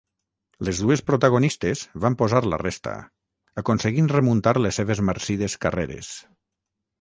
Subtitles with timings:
[0.67, 2.95] Les dues protagonistes van posar la resta,
[3.63, 6.11] aconseguint remuntar les seves marcides carreres.